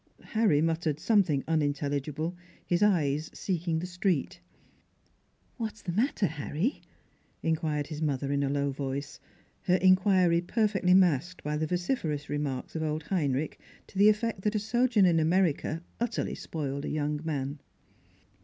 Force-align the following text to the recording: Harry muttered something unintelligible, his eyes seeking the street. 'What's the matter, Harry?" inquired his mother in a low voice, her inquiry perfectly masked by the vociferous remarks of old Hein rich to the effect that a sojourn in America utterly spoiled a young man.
Harry 0.33 0.61
muttered 0.63 0.99
something 0.99 1.43
unintelligible, 1.47 2.35
his 2.65 2.81
eyes 2.81 3.29
seeking 3.35 3.77
the 3.77 3.85
street. 3.85 4.41
'What's 5.57 5.83
the 5.83 5.91
matter, 5.91 6.25
Harry?" 6.25 6.81
inquired 7.43 7.85
his 7.85 8.01
mother 8.01 8.31
in 8.31 8.41
a 8.41 8.49
low 8.49 8.71
voice, 8.71 9.19
her 9.65 9.75
inquiry 9.75 10.41
perfectly 10.41 10.95
masked 10.95 11.43
by 11.43 11.55
the 11.55 11.67
vociferous 11.67 12.29
remarks 12.29 12.75
of 12.75 12.81
old 12.81 13.03
Hein 13.03 13.33
rich 13.33 13.59
to 13.85 13.99
the 13.99 14.09
effect 14.09 14.41
that 14.41 14.55
a 14.55 14.59
sojourn 14.59 15.05
in 15.05 15.19
America 15.19 15.83
utterly 15.99 16.33
spoiled 16.33 16.83
a 16.83 16.89
young 16.89 17.19
man. 17.23 17.59